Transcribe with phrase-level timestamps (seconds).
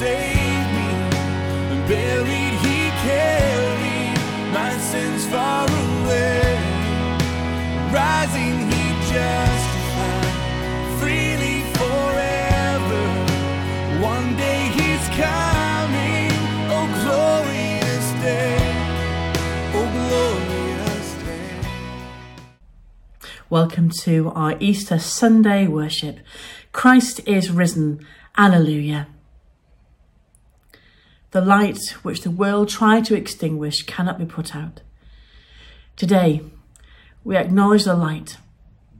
[0.00, 0.90] saved me.
[1.72, 4.16] And buried, he carried
[4.50, 6.56] my sins far away.
[7.92, 10.36] Rising, he justified
[10.98, 13.04] freely forever.
[14.00, 16.32] One day he's coming.
[16.76, 18.56] Oh, glorious day.
[19.76, 21.50] Oh, glorious day.
[23.50, 26.20] Welcome to our Easter Sunday worship.
[26.72, 28.06] Christ is risen.
[28.38, 29.06] Alleluia.
[31.32, 34.80] The light which the world tried to extinguish cannot be put out.
[35.96, 36.42] Today,
[37.22, 38.38] we acknowledge the light,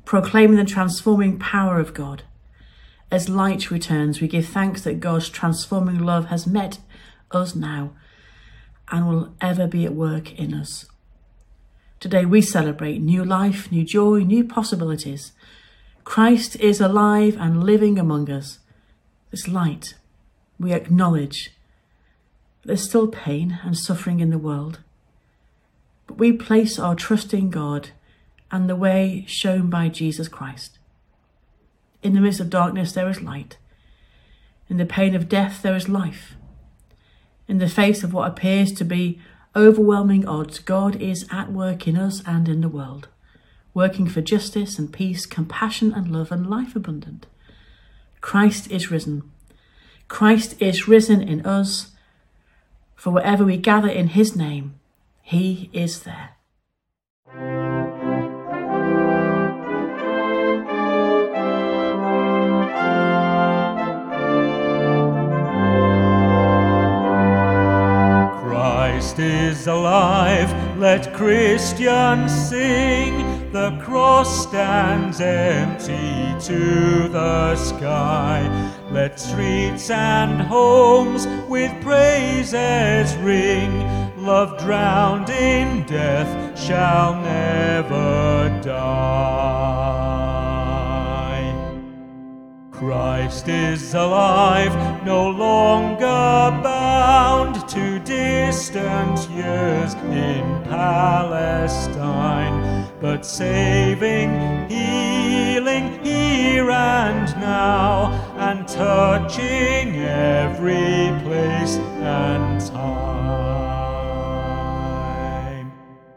[0.05, 2.23] proclaiming the transforming power of God.
[3.11, 6.79] As light returns, we give thanks that God's transforming love has met
[7.33, 7.95] us now
[8.91, 10.87] and will ever be at work in us.
[11.99, 15.33] Today we celebrate new life, new joy, new possibilities.
[16.05, 18.60] Christ is alive and living among us.
[19.30, 19.95] This light
[20.59, 21.51] we acknowledge.
[22.65, 24.80] There's still pain and suffering in the world.
[26.07, 27.91] But we place our trust in God
[28.51, 30.79] and the way shown by Jesus Christ.
[32.03, 33.57] In the midst of darkness, there is light.
[34.69, 36.35] In the pain of death, there is life.
[37.49, 39.21] In the face of what appears to be
[39.57, 43.09] overwhelming odds, God is at work in us and in the world,
[43.75, 47.27] working for justice and peace, compassion and love, and life abundant.
[48.21, 49.31] Christ is risen.
[50.09, 51.91] Christ is risen in us.
[53.01, 54.74] For wherever we gather in his name,
[55.23, 56.37] he is there.
[68.42, 73.50] Christ is alive, let Christians sing.
[73.50, 78.69] The cross stands empty to the sky.
[78.91, 83.87] Let streets and homes with praises ring.
[84.16, 89.50] Love drowned in death shall never die.
[92.72, 102.09] Christ is alive, no longer bound to distant years in Palestine,
[103.00, 112.91] but saving, healing here and now, and touching every place and time.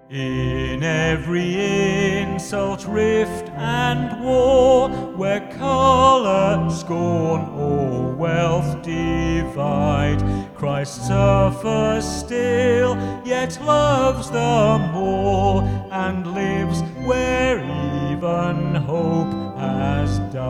[0.09, 10.21] In every insult, rift, and war, where colour, scorn, or wealth divide,
[10.63, 17.59] Christ suffers still, yet loves the more, and lives where
[18.09, 20.43] even hope has died.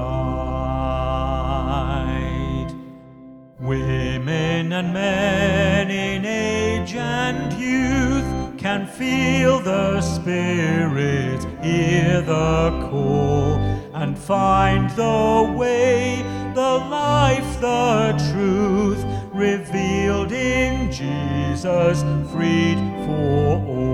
[3.60, 13.56] Women and men in age and youth can feel the Spirit, hear the call,
[13.96, 16.22] and find the way,
[16.54, 19.04] the life, the truth,
[19.34, 23.94] revealed in Jesus, freed for all.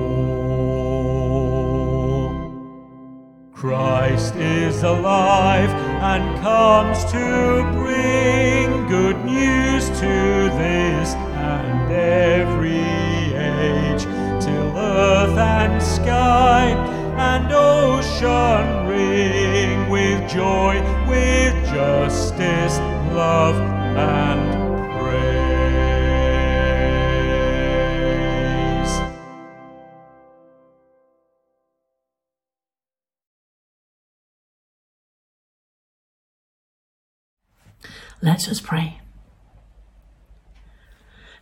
[3.54, 12.80] Christ is alive and comes to bring good news to this and every
[13.36, 14.04] age,
[14.44, 16.72] till earth and sky
[17.18, 22.80] and ocean ring with joy, with justice,
[23.14, 24.59] love, and
[38.22, 39.00] Let us pray.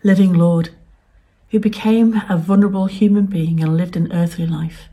[0.04, 0.70] Living Lord,
[1.50, 4.90] who became a vulnerable human being and lived an earthly life,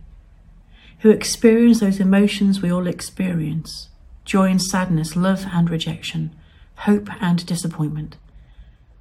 [1.00, 3.90] who experienced those emotions we all experience
[4.24, 6.34] joy and sadness, love and rejection,
[6.76, 8.16] hope and disappointment.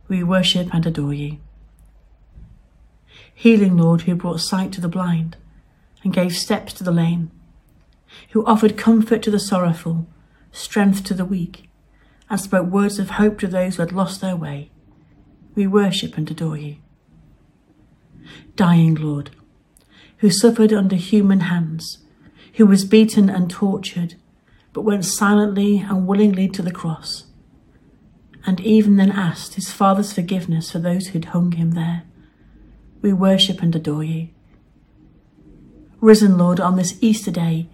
[0.09, 1.37] We worship and adore you.
[3.33, 5.37] Healing Lord, who brought sight to the blind
[6.03, 7.31] and gave steps to the lame,
[8.31, 10.07] who offered comfort to the sorrowful,
[10.51, 11.69] strength to the weak,
[12.29, 14.71] and spoke words of hope to those who had lost their way.
[15.55, 16.77] We worship and adore you.
[18.55, 19.31] Dying Lord,
[20.17, 21.99] who suffered under human hands,
[22.55, 24.15] who was beaten and tortured,
[24.71, 27.25] but went silently and willingly to the cross,
[28.45, 32.03] and even then asked his Father's forgiveness for those who'd hung him there.
[33.01, 34.29] We worship and adore you.
[35.99, 37.69] Risen Lord, on this Easter day,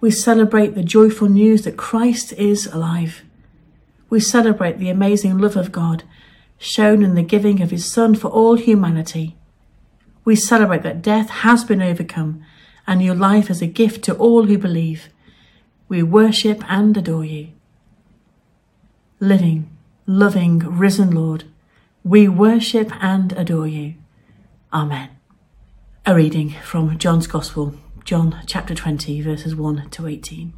[0.00, 3.22] we celebrate the joyful news that Christ is alive.
[4.10, 6.04] We celebrate the amazing love of God
[6.58, 9.36] shown in the giving of his Son for all humanity.
[10.24, 12.44] We celebrate that death has been overcome
[12.86, 15.08] and your life is a gift to all who believe.
[15.88, 17.48] We worship and adore you.
[19.20, 19.76] Living,
[20.06, 21.44] loving, risen Lord,
[22.02, 23.94] we worship and adore you.
[24.72, 25.10] Amen.
[26.06, 30.57] A reading from John's Gospel, John chapter 20, verses 1 to 18.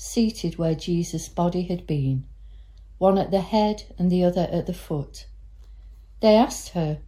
[0.00, 2.24] seated where Jesus' body had been,
[2.98, 5.26] one at the head and the other at the foot.
[6.20, 7.00] They asked her,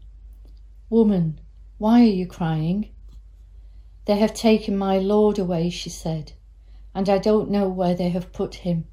[0.88, 1.40] Woman,
[1.78, 2.90] why are you crying?
[4.06, 6.32] They have taken my Lord away, she said,
[6.92, 8.88] and I don't know where they have put him.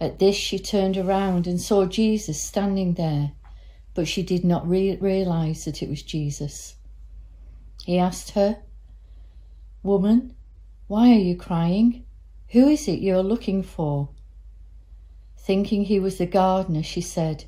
[0.00, 3.32] At this she turned around and saw Jesus standing there,
[3.92, 6.76] but she did not re- realize that it was Jesus.
[7.84, 8.62] He asked her,
[9.82, 10.34] Woman,
[10.86, 12.05] why are you crying?
[12.50, 14.10] Who is it you are looking for?
[15.36, 17.44] Thinking he was the gardener, she said,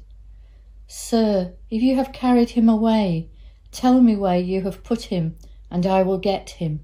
[0.87, 3.31] Sir, if you have carried him away,
[3.73, 5.37] tell me where you have put him,
[5.71, 6.81] and I will get him.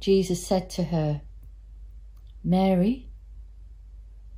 [0.00, 1.22] Jesus said to her,
[2.44, 3.08] Mary.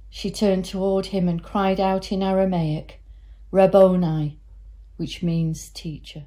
[0.08, 3.00] She turned toward him and cried out in Aramaic,
[3.50, 4.38] Rabboni,
[4.96, 6.26] which means teacher.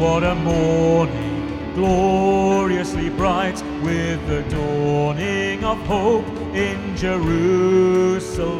[0.00, 8.58] What a morning, gloriously bright, with the dawning of hope in Jerusalem.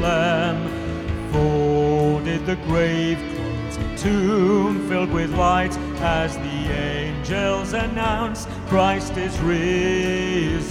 [1.33, 10.71] Folded the grave clothes, tomb filled with light, as the angels announce Christ is risen.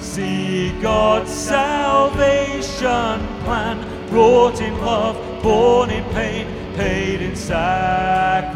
[0.00, 8.47] See God's salvation plan, wrought in love, born in pain, paid in sacrifice,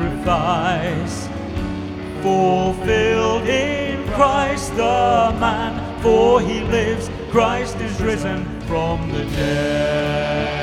[2.22, 10.56] fulfilled in Christ the man, for he lives, Christ is risen from the dead.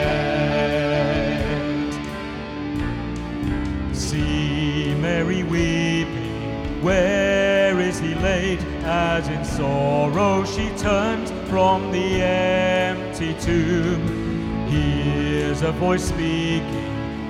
[3.93, 8.59] See Mary weeping, where is he laid?
[8.83, 16.89] As in sorrow she turns from the empty tomb, hears a voice speaking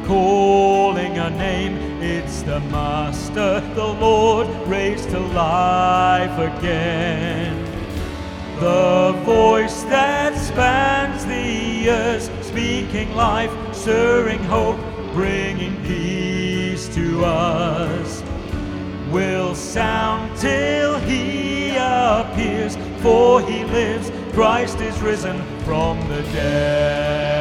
[0.10, 1.89] calling a name.
[2.02, 7.66] It's the Master, the Lord, raised to life again.
[8.62, 14.80] The voice that spans the years, speaking life, stirring hope,
[15.14, 18.24] bringing peace to us,
[19.12, 27.39] will sound till he appears, for he lives, Christ is risen from the dead.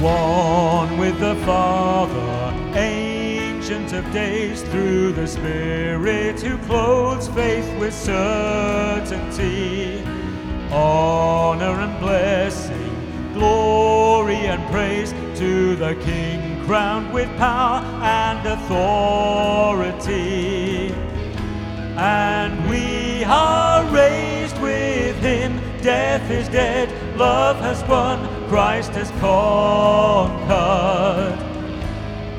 [0.00, 9.34] One with the Father, ancient of days, through the Spirit who clothes faith with certainty.
[10.70, 19.96] Honor and blessing, glory and praise to the King crowned with power and authority.
[21.96, 30.46] And we are raised with him death is dead, love has won, Christ has conquered.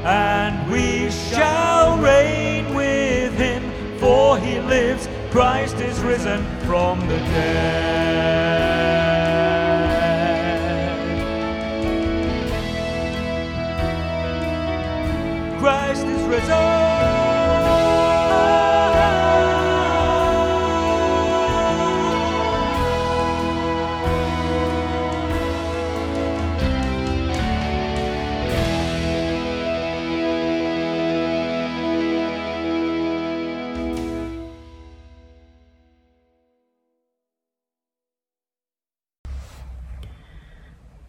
[0.03, 8.66] And we shall reign with him, for he lives, Christ is risen from the dead.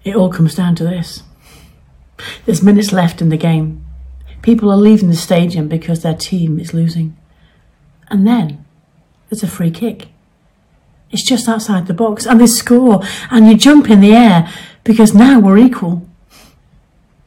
[0.08, 1.22] It all comes down to this.
[2.46, 3.84] There's minutes left in the game.
[4.40, 7.14] People are leaving the stadium because their team is losing.
[8.08, 8.64] And then
[9.28, 10.08] there's a free kick.
[11.10, 14.50] It's just outside the box and they score and you jump in the air
[14.82, 16.08] because now we're equal.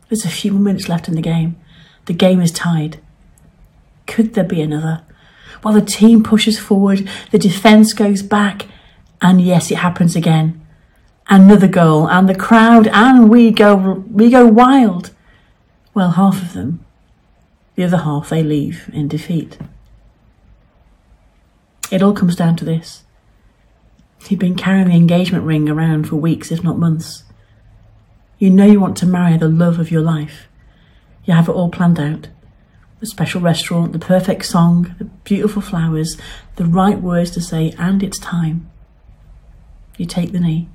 [0.09, 1.55] There's a few more minutes left in the game.
[2.05, 2.99] The game is tied.
[4.07, 5.03] Could there be another?
[5.61, 8.65] While the team pushes forward, the defence goes back,
[9.21, 10.60] and yes, it happens again.
[11.31, 15.11] Another goal, and the crowd and we go we go wild.
[15.93, 16.85] Well, half of them.
[17.75, 19.57] The other half they leave in defeat.
[21.89, 23.03] It all comes down to this.
[24.27, 27.23] You've been carrying the engagement ring around for weeks, if not months.
[28.37, 30.49] You know you want to marry the love of your life.
[31.23, 32.27] You have it all planned out.
[32.99, 36.17] The special restaurant, the perfect song, the beautiful flowers,
[36.57, 38.69] the right words to say, and it's time.
[39.97, 40.67] You take the knee,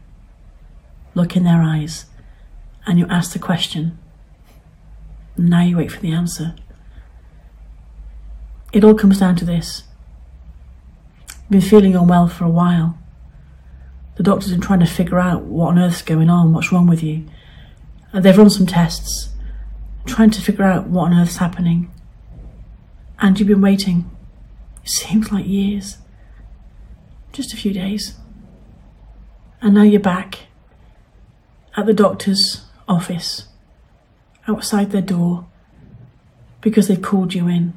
[1.16, 2.04] look in their eyes,
[2.86, 3.98] and you ask the question.
[5.36, 6.54] Now you wait for the answer.
[8.72, 9.84] It all comes down to this.
[11.28, 12.98] You've been feeling unwell for a while.
[14.16, 16.86] The doctors have been trying to figure out what on earth's going on, what's wrong
[16.86, 17.26] with you.
[18.12, 19.30] And they've run some tests,
[20.04, 21.90] trying to figure out what on earth's happening.
[23.18, 24.10] And you've been waiting.
[24.84, 25.98] It seems like years.
[27.32, 28.16] Just a few days.
[29.62, 30.40] And now you're back
[31.76, 33.46] at the doctor's office,
[34.48, 35.46] outside their door,
[36.60, 37.74] because they've called you in.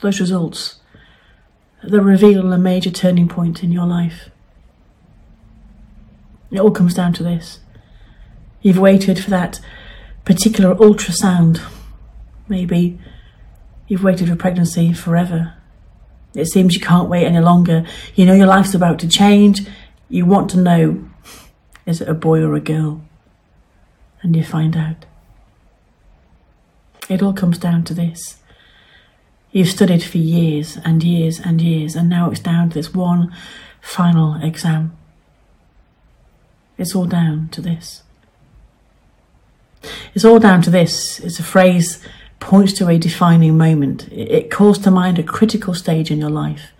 [0.00, 0.80] Those results,
[1.84, 4.30] they reveal a major turning point in your life.
[6.50, 7.60] It all comes down to this.
[8.60, 9.60] You've waited for that
[10.24, 11.60] particular ultrasound.
[12.48, 12.98] Maybe
[13.86, 15.54] you've waited for pregnancy forever.
[16.34, 17.86] It seems you can't wait any longer.
[18.14, 19.66] You know your life's about to change.
[20.08, 21.08] You want to know
[21.86, 23.02] is it a boy or a girl?
[24.22, 25.04] And you find out.
[27.08, 28.38] It all comes down to this.
[29.50, 33.34] You've studied for years and years and years, and now it's down to this one
[33.80, 34.96] final exam.
[36.78, 38.02] It's all down to this.
[40.14, 41.20] It's all down to this.
[41.20, 42.02] It's a phrase
[42.40, 44.08] points to a defining moment.
[44.10, 46.72] It calls to mind a critical stage in your life,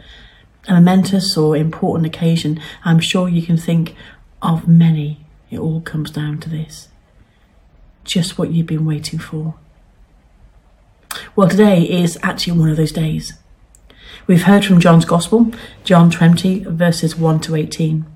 [0.67, 2.61] a momentous or important occasion.
[2.85, 3.95] I'm sure you can think
[4.43, 5.25] of many.
[5.51, 6.89] It all comes down to this.
[8.05, 9.55] Just what you've been waiting for.
[11.37, 13.35] Well, today is actually one of those days.
[14.27, 15.53] We've heard from John's Gospel,
[15.85, 18.07] John 20, verses 1 to 18.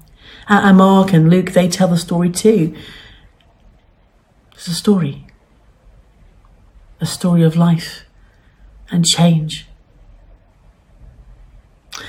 [0.49, 2.75] And Mark and Luke, they tell the story too.
[4.52, 5.26] It's a story.
[7.00, 8.04] A story of life
[8.90, 9.66] and change.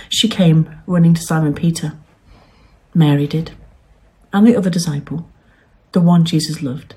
[0.09, 1.97] She came running to Simon Peter.
[2.93, 3.56] Mary did.
[4.33, 5.29] And the other disciple,
[5.91, 6.95] the one Jesus loved.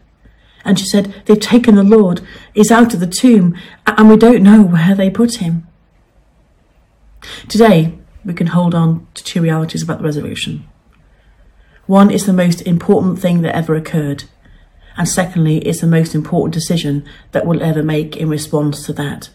[0.64, 2.20] And she said, They've taken the Lord.
[2.54, 3.56] He's out of the tomb,
[3.86, 5.66] and we don't know where they put him.
[7.48, 10.68] Today, we can hold on to two realities about the resurrection.
[11.86, 14.24] One is the most important thing that ever occurred,
[14.96, 19.30] and secondly, it's the most important decision that we'll ever make in response to that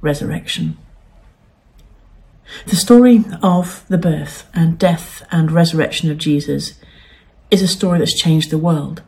[0.00, 0.76] resurrection.
[2.66, 6.74] The story of the birth and death and resurrection of Jesus
[7.54, 9.00] is a story that's changed the world.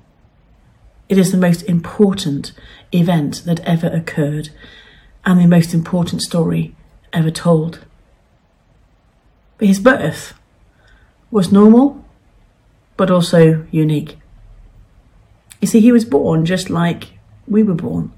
[1.08, 2.52] It is the most important
[2.92, 4.50] event that ever occurred
[5.24, 6.72] and the most important story
[7.12, 7.80] ever told.
[9.58, 10.34] But his birth
[11.32, 12.04] was normal,
[12.96, 14.16] but also unique.
[15.60, 18.12] You see, he was born just like we were born.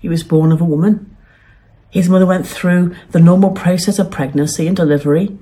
[0.00, 1.16] He was born of a woman.
[1.88, 5.38] His mother went through the normal process of pregnancy and delivery,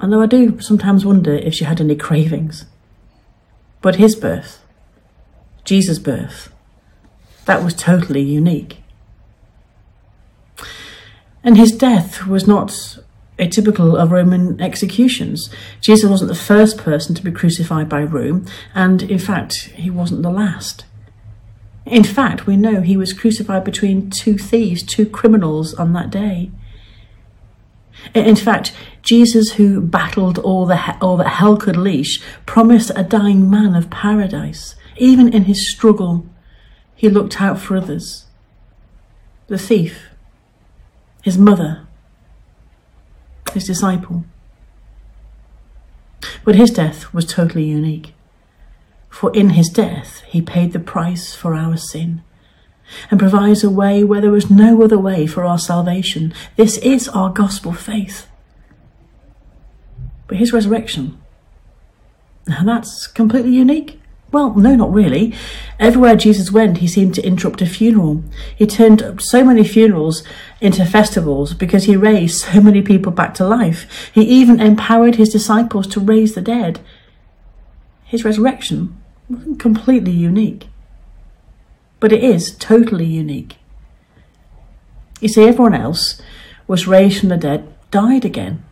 [0.00, 2.64] and though I do sometimes wonder if she had any cravings.
[3.80, 4.64] But his birth,
[5.64, 6.52] Jesus' birth,
[7.44, 8.82] that was totally unique.
[11.44, 12.98] And his death was not
[13.38, 15.48] atypical of Roman executions.
[15.80, 20.22] Jesus wasn't the first person to be crucified by Rome, and in fact, he wasn't
[20.22, 20.84] the last.
[21.86, 26.50] In fact, we know he was crucified between two thieves, two criminals on that day.
[28.14, 28.72] In fact,
[29.02, 33.90] Jesus, who battled all, the, all that hell could leash, promised a dying man of
[33.90, 34.74] paradise.
[34.96, 36.26] Even in his struggle,
[36.94, 38.26] he looked out for others.
[39.46, 40.08] The thief,
[41.22, 41.86] his mother,
[43.52, 44.24] his disciple.
[46.44, 48.14] But his death was totally unique.
[49.08, 52.22] For in his death, he paid the price for our sin
[53.10, 56.32] and provides a way where there was no other way for our salvation.
[56.56, 58.26] This is our gospel faith.
[60.26, 61.18] But his resurrection,
[62.46, 63.98] now that's completely unique.
[64.30, 65.34] Well, no, not really.
[65.78, 68.22] Everywhere Jesus went, he seemed to interrupt a funeral.
[68.54, 70.22] He turned so many funerals
[70.60, 74.10] into festivals because he raised so many people back to life.
[74.12, 76.80] He even empowered his disciples to raise the dead.
[78.04, 80.67] His resurrection wasn't completely unique,
[82.00, 83.56] but it is totally unique.
[85.20, 86.20] You see, everyone else
[86.66, 88.64] was raised from the dead, died again.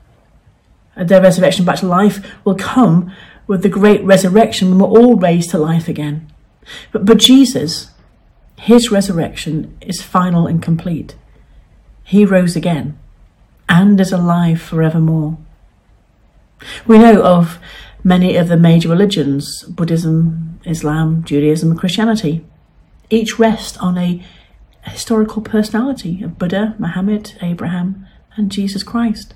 [0.95, 3.13] And Their resurrection back to life will come
[3.47, 6.33] with the great resurrection when we're all raised to life again.
[6.93, 7.91] But, but Jesus,
[8.59, 11.17] his resurrection is final and complete.
[12.05, 12.99] He rose again
[13.69, 15.39] and is alive forevermore.
[16.87, 17.59] We know of
[18.03, 22.45] many of the major religions Buddhism, Islam, Judaism, and Christianity.
[23.11, 24.23] Each rest on a
[24.83, 29.35] historical personality of Buddha, Muhammad, Abraham, and Jesus Christ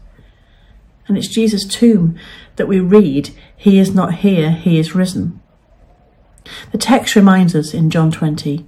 [1.11, 2.17] and it's Jesus' tomb
[2.55, 5.41] that we read, He is not here, He is risen.
[6.71, 8.65] The text reminds us in John 20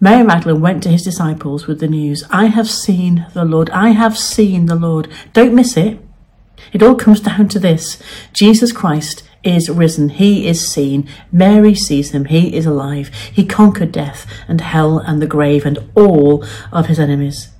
[0.00, 3.88] Mary Magdalene went to his disciples with the news, I have seen the Lord, I
[3.88, 5.08] have seen the Lord.
[5.32, 5.98] Don't miss it.
[6.72, 8.00] It all comes down to this
[8.32, 10.08] Jesus Christ is risen.
[10.10, 11.08] He is seen.
[11.30, 12.26] Mary sees him.
[12.26, 13.08] He is alive.
[13.32, 17.50] He conquered death and hell and the grave and all of his enemies.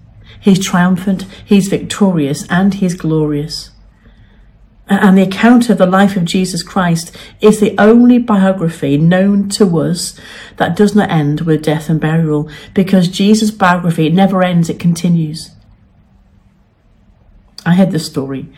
[0.40, 3.70] He's triumphant, he's victorious, and he's glorious.
[4.90, 9.78] And the account of the life of Jesus Christ is the only biography known to
[9.80, 10.18] us
[10.56, 15.50] that does not end with death and burial, because Jesus' biography never ends, it continues.
[17.66, 18.48] I heard the story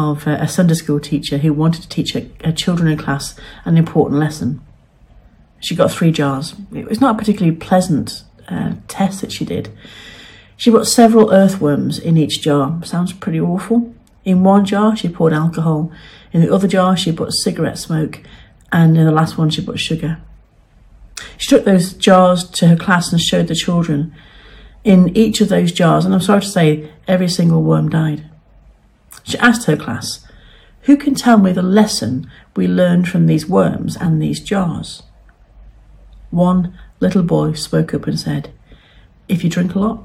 [0.00, 4.18] of a Sunday school teacher who wanted to teach her, children in class an important
[4.18, 4.60] lesson.
[5.60, 6.54] She got three jars.
[6.74, 9.70] It was not a particularly pleasant uh, test that she did.
[10.56, 12.82] She put several earthworms in each jar.
[12.84, 13.94] Sounds pretty awful.
[14.24, 15.92] In one jar, she poured alcohol.
[16.32, 18.20] In the other jar, she put cigarette smoke.
[18.72, 20.20] And in the last one, she put sugar.
[21.36, 24.14] She took those jars to her class and showed the children.
[24.84, 28.29] In each of those jars, and I'm sorry to say, every single worm died.
[29.30, 30.26] She asked her class,
[30.82, 35.04] Who can tell me the lesson we learned from these worms and these jars?
[36.30, 38.52] One little boy spoke up and said,
[39.28, 40.02] If you drink a lot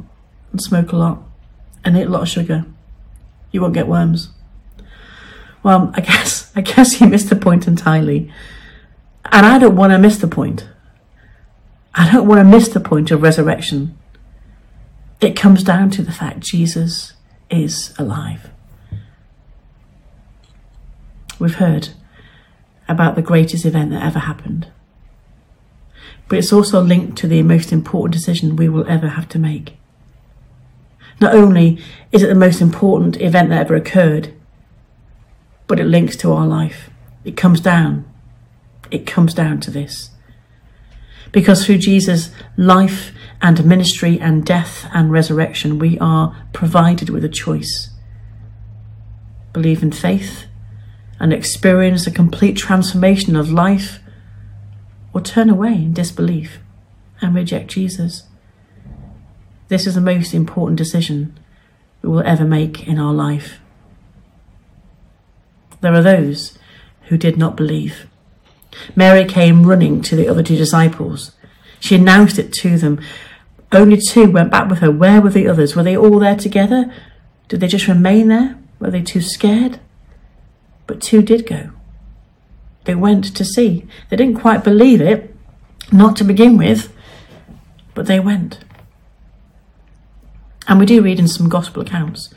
[0.51, 1.23] and smoke a lot
[1.83, 2.65] and eat a lot of sugar,
[3.51, 4.29] you won't get worms.
[5.63, 8.31] Well, I guess I guess you missed the point entirely.
[9.31, 10.67] And I don't want to miss the point.
[11.95, 13.97] I don't want to miss the point of resurrection.
[15.19, 17.13] It comes down to the fact Jesus
[17.49, 18.51] is alive.
[21.39, 21.89] We've heard
[22.87, 24.67] about the greatest event that ever happened.
[26.27, 29.77] But it's also linked to the most important decision we will ever have to make.
[31.19, 31.79] Not only
[32.11, 34.33] is it the most important event that ever occurred,
[35.67, 36.89] but it links to our life.
[37.23, 38.05] It comes down.
[38.91, 40.11] It comes down to this.
[41.31, 47.29] Because through Jesus' life and ministry and death and resurrection, we are provided with a
[47.29, 47.89] choice.
[49.53, 50.45] Believe in faith
[51.19, 53.99] and experience a complete transformation of life,
[55.13, 56.59] or turn away in disbelief
[57.21, 58.23] and reject Jesus.
[59.67, 61.37] This is the most important decision
[62.01, 63.59] we will ever make in our life.
[65.81, 66.57] There are those
[67.03, 68.07] who did not believe.
[68.95, 71.31] Mary came running to the other two disciples.
[71.79, 72.99] She announced it to them.
[73.71, 74.91] Only two went back with her.
[74.91, 75.75] Where were the others?
[75.75, 76.93] Were they all there together?
[77.47, 78.57] Did they just remain there?
[78.79, 79.79] Were they too scared?
[80.87, 81.71] But two did go.
[82.85, 83.85] They went to see.
[84.09, 85.35] They didn't quite believe it,
[85.91, 86.93] not to begin with,
[87.93, 88.59] but they went.
[90.67, 92.33] And we do read in some gospel accounts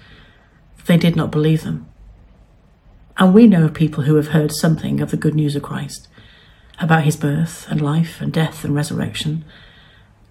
[0.89, 1.87] they did not believe them.
[3.19, 6.09] And we know of people who have heard something of the good news of Christ,
[6.81, 9.45] about his birth and life and death and resurrection,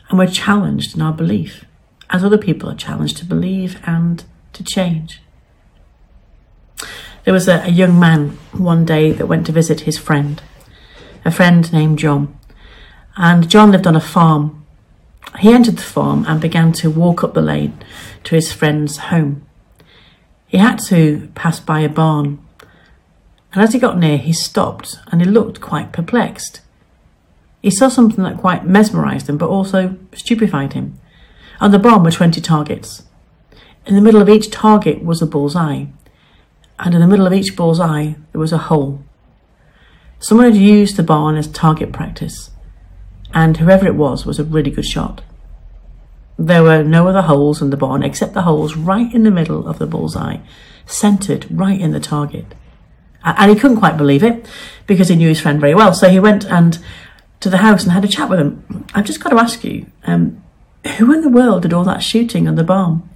[0.10, 1.66] and we're challenged in our belief,
[2.10, 5.22] as other people are challenged to believe and to change.
[7.28, 10.42] There was a, a young man one day that went to visit his friend,
[11.26, 12.40] a friend named John.
[13.18, 14.66] And John lived on a farm.
[15.40, 17.84] He entered the farm and began to walk up the lane
[18.24, 19.46] to his friend's home.
[20.48, 22.40] He had to pass by a barn,
[23.52, 26.62] and as he got near, he stopped and he looked quite perplexed.
[27.62, 30.98] He saw something that quite mesmerised him, but also stupefied him.
[31.60, 33.04] On the barn were 20 targets.
[33.86, 35.88] In the middle of each target was a bullseye,
[36.80, 39.04] and in the middle of each bull's eye there was a hole.
[40.20, 42.52] Someone had used the barn as target practice,
[43.34, 45.22] and whoever it was was a really good shot.
[46.40, 49.68] There were no other holes in the barn except the holes right in the middle
[49.68, 50.38] of the bullseye,
[50.86, 52.46] centred right in the target.
[53.24, 54.48] And he couldn't quite believe it
[54.86, 55.94] because he knew his friend very well.
[55.94, 56.80] So he went and
[57.40, 58.86] to the house and had a chat with him.
[58.94, 60.44] I've just got to ask you, um,
[60.98, 63.08] who in the world did all that shooting on the barn?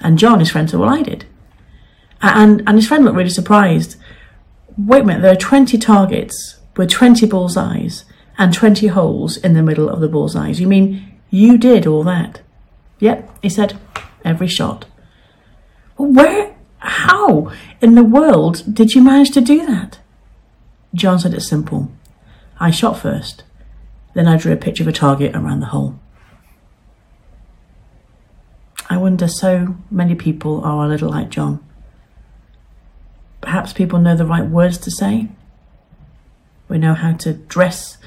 [0.00, 1.26] And John, his friend, said, Well, I did.
[2.22, 3.96] And, and his friend looked really surprised.
[4.76, 8.04] Wait a minute, there are 20 targets with 20 bullseyes
[8.38, 10.60] and 20 holes in the middle of the bullseyes.
[10.60, 12.40] You mean you did all that?
[12.98, 13.78] Yep, he said,
[14.24, 14.86] every shot.
[15.96, 19.98] Where, how in the world did you manage to do that?
[20.94, 21.90] John said it's simple.
[22.58, 23.42] I shot first,
[24.14, 25.98] then I drew a picture of a target around the hole.
[28.88, 31.64] I wonder so many people are a little like John.
[33.40, 35.28] Perhaps people know the right words to say.
[36.68, 37.98] We know how to dress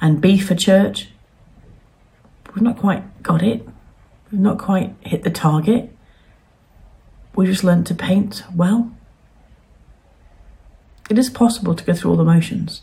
[0.00, 1.08] and be for church.
[2.54, 3.66] We've not quite got it.
[4.30, 5.94] We've not quite hit the target.
[7.34, 8.90] We just learned to paint well.
[11.08, 12.82] It is possible to go through all the motions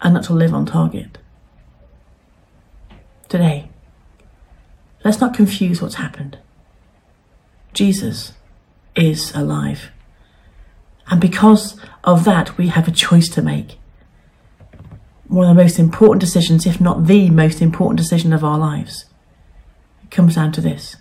[0.00, 1.18] and not to live on target.
[3.28, 3.68] Today,
[5.04, 6.38] let's not confuse what's happened.
[7.72, 8.32] Jesus
[8.94, 9.90] is alive.
[11.10, 13.78] And because of that, we have a choice to make.
[15.26, 19.06] One of the most important decisions, if not the most important decision of our lives,
[20.02, 20.96] it comes down to this.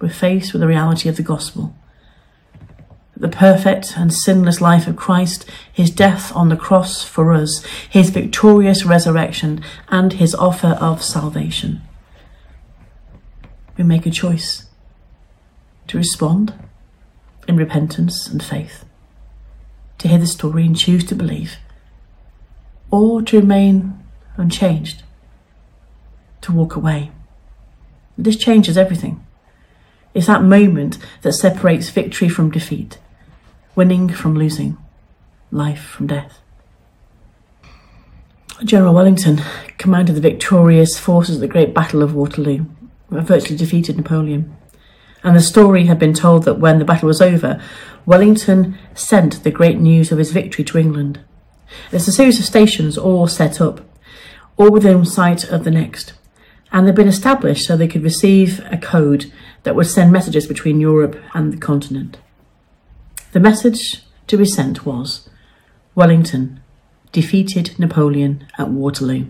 [0.00, 1.74] We're faced with the reality of the gospel
[3.16, 8.10] the perfect and sinless life of Christ, his death on the cross for us, his
[8.10, 11.80] victorious resurrection, and his offer of salvation.
[13.78, 14.66] We make a choice
[15.88, 16.52] to respond
[17.48, 18.84] in repentance and faith,
[19.98, 21.56] to hear the story and choose to believe,
[22.90, 23.98] or to remain
[24.36, 25.02] unchanged,
[26.42, 27.10] to walk away.
[28.18, 29.24] This changes everything.
[30.14, 32.98] It's that moment that separates victory from defeat
[33.76, 34.76] winning from losing,
[35.52, 36.38] life from death.
[38.64, 39.42] General Wellington
[39.76, 42.64] commanded the victorious forces at the Great Battle of Waterloo,
[43.10, 44.55] virtually defeated Napoleon.
[45.22, 47.60] And the story had been told that when the battle was over,
[48.04, 51.20] Wellington sent the great news of his victory to England.
[51.90, 53.80] There's a series of stations all set up,
[54.56, 56.12] all within sight of the next,
[56.70, 59.32] and they've been established so they could receive a code
[59.64, 62.18] that would send messages between Europe and the continent.
[63.32, 65.28] The message to be sent was
[65.94, 66.60] Wellington
[67.12, 69.26] defeated Napoleon at Waterloo.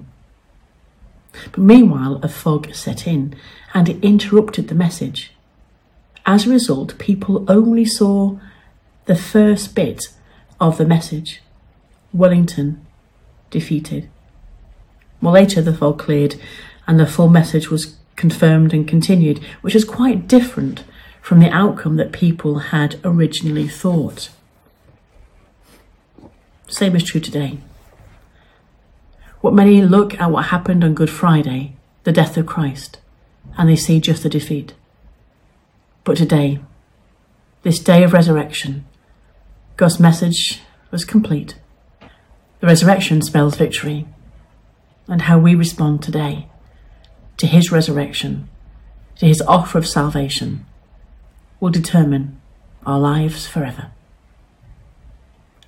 [1.50, 3.36] But meanwhile, a fog set in
[3.74, 5.32] and it interrupted the message.
[6.26, 8.38] As a result, people only saw
[9.04, 10.08] the first bit
[10.60, 11.40] of the message
[12.12, 12.84] Wellington
[13.50, 14.08] defeated.
[15.22, 16.34] Well, later the fog cleared
[16.86, 20.82] and the full message was confirmed and continued, which was quite different
[21.22, 24.30] from the outcome that people had originally thought.
[26.66, 27.58] Same is true today.
[29.40, 32.98] What many look at what happened on Good Friday, the death of Christ,
[33.56, 34.74] and they see just the defeat.
[36.06, 36.60] But today,
[37.64, 38.86] this day of resurrection,
[39.76, 40.60] God's message
[40.92, 41.56] was complete.
[42.60, 44.06] The resurrection spells victory,
[45.08, 46.46] and how we respond today
[47.38, 48.48] to his resurrection,
[49.18, 50.64] to his offer of salvation,
[51.58, 52.40] will determine
[52.86, 53.90] our lives forever.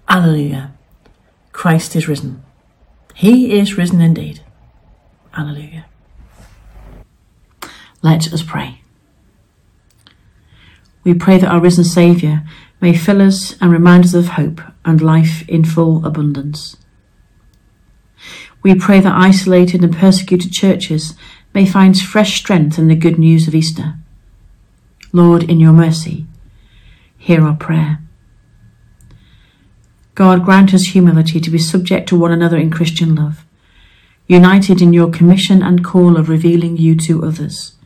[0.09, 0.73] Alleluia.
[1.51, 2.45] Christ is risen.
[3.13, 4.45] He is risen indeed.
[5.37, 5.87] Alleluia.
[8.03, 8.83] Let us pray.
[11.09, 12.43] We pray that our risen Saviour
[12.83, 16.77] may fill us and remind us of hope and life in full abundance.
[18.63, 21.15] We pray that isolated and persecuted churches
[21.55, 23.95] may find fresh strength in the good news of Easter
[25.11, 26.27] Lord, in your mercy,
[27.17, 28.01] hear our prayer.
[30.15, 33.47] God, grant us humility to be subject to one another in Christian love,
[34.27, 37.77] united in your commission and call of revealing you to others.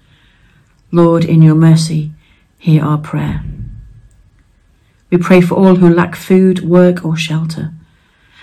[0.90, 2.10] Lord, in your mercy,
[2.62, 3.42] hear our prayer.
[5.10, 7.72] We pray for all who lack food, work, or shelter,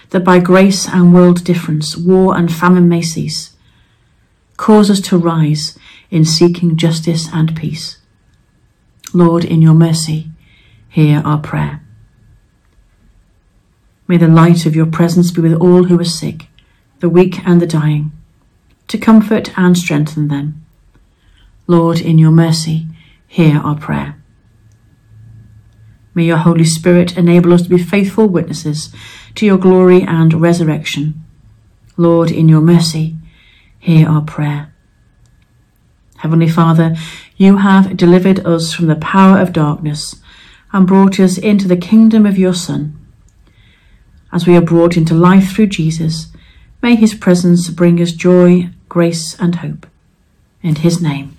[0.09, 3.55] that by grace and world difference, war and famine may cease.
[4.57, 5.79] Cause us to rise
[6.11, 7.99] in seeking justice and peace.
[9.13, 10.29] Lord, in your mercy,
[10.89, 11.81] hear our prayer.
[14.05, 16.47] May the light of your presence be with all who are sick,
[16.99, 18.11] the weak and the dying,
[18.89, 20.65] to comfort and strengthen them.
[21.67, 22.85] Lord, in your mercy,
[23.29, 24.15] hear our prayer.
[26.15, 28.93] May your Holy Spirit enable us to be faithful witnesses
[29.35, 31.23] to your glory and resurrection.
[31.95, 33.15] Lord, in your mercy,
[33.77, 34.73] hear our prayer.
[36.17, 36.95] Heavenly Father,
[37.37, 40.15] you have delivered us from the power of darkness
[40.73, 42.97] and brought us into the kingdom of your Son.
[44.33, 46.27] As we are brought into life through Jesus,
[46.81, 49.85] may his presence bring us joy, grace, and hope.
[50.63, 51.37] In his name,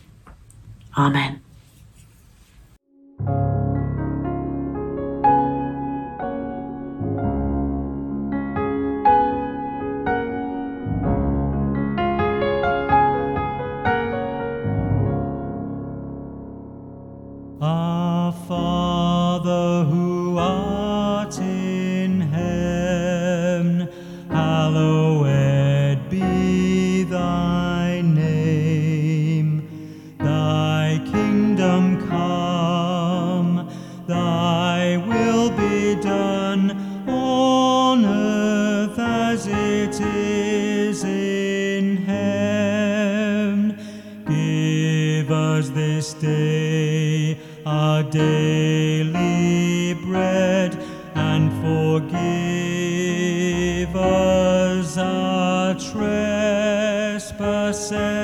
[0.97, 1.41] Amen.
[57.91, 58.20] Trespasses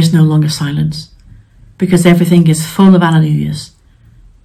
[0.00, 1.10] is no longer silence,
[1.78, 3.70] because everything is full of alleluias.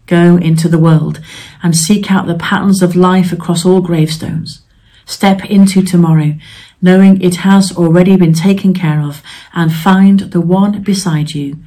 [0.06, 1.20] Go into the world
[1.64, 4.62] and seek out the patterns of life across all gravestones.
[5.06, 6.36] Step into tomorrow,
[6.82, 11.58] knowing it has already been taken care of, and find the one beside you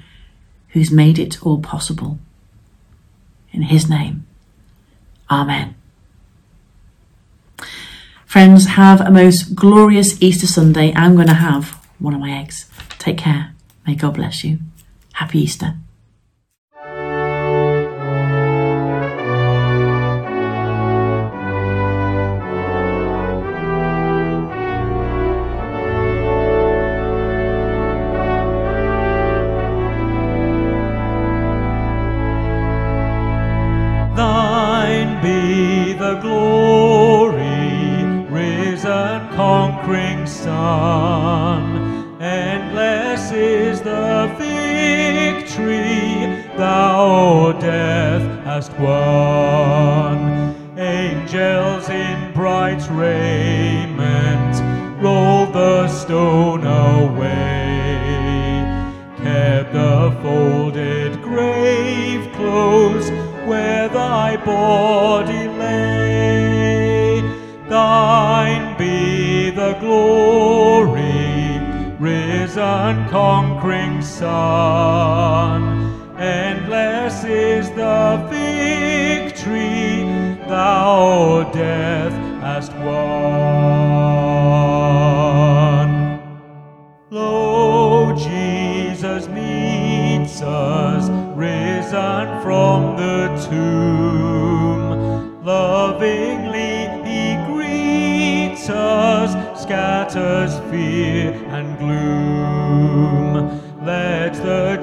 [0.68, 2.18] who's made it all possible.
[3.52, 4.26] In his name,
[5.30, 5.74] Amen.
[8.24, 10.92] Friends, have a most glorious Easter Sunday.
[10.94, 12.70] I'm going to have one of my eggs.
[12.98, 13.54] Take care.
[13.88, 14.58] May God bless you.
[15.14, 15.78] Happy Easter.
[52.78, 54.54] In raiment
[55.02, 57.98] rolled the stone away
[59.16, 63.10] kept the folded grave clothes
[63.48, 67.20] where thy body lay.
[67.68, 71.58] Thine be the glory,
[71.98, 74.87] risen conquering Son.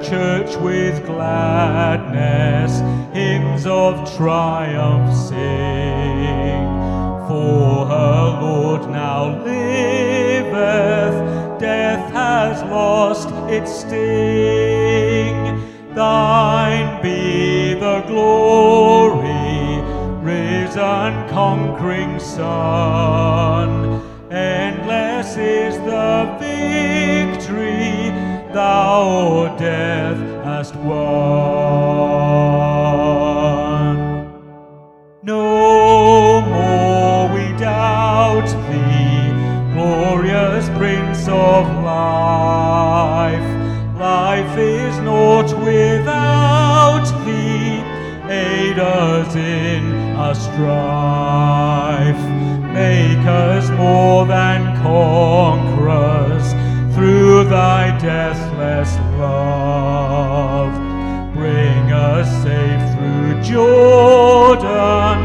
[0.08, 2.80] Church with gladness
[3.12, 6.66] hymns of triumph sing.
[7.26, 11.16] For her Lord now liveth,
[11.60, 15.60] death has lost its sting.
[15.94, 19.80] Thine be the glory,
[20.22, 22.95] risen conquering Son.
[28.56, 30.96] Thou, O death, hast won.
[35.22, 39.30] No more we doubt thee,
[39.74, 43.48] glorious Prince of life.
[43.98, 47.82] Life is naught without thee,
[48.30, 49.82] aid us in
[50.16, 51.55] our strife.
[63.56, 65.18] Jordan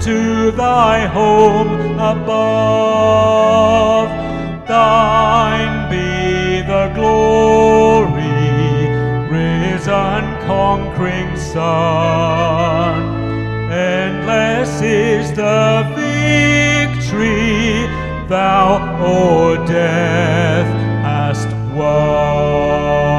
[0.00, 3.28] to thy home above.
[4.66, 8.48] Thine be the glory,
[9.28, 13.02] risen conquering Son.
[13.70, 17.86] Endless is the victory
[18.30, 18.64] thou,
[18.98, 20.70] O death,
[21.04, 23.13] hast won.